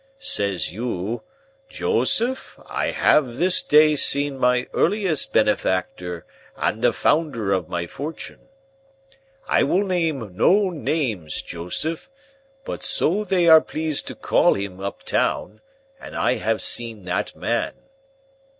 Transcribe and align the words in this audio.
Says 0.17 0.73
you, 0.73 1.21
"Joseph, 1.69 2.59
I 2.65 2.89
have 2.89 3.37
this 3.37 3.61
day 3.61 3.95
seen 3.95 4.39
my 4.39 4.65
earliest 4.73 5.31
benefactor 5.31 6.25
and 6.57 6.81
the 6.81 6.91
founder 6.91 7.51
of 7.53 7.69
my 7.69 7.85
fortun's. 7.85 8.39
I 9.47 9.61
will 9.61 9.83
name 9.85 10.35
no 10.35 10.71
names, 10.71 11.39
Joseph, 11.43 12.09
but 12.65 12.81
so 12.81 13.23
they 13.23 13.47
are 13.47 13.61
pleased 13.61 14.07
to 14.07 14.15
call 14.15 14.55
him 14.55 14.79
up 14.81 15.03
town, 15.03 15.61
and 15.99 16.15
I 16.15 16.37
have 16.37 16.63
seen 16.63 17.05
that 17.05 17.35
man." 17.35 17.73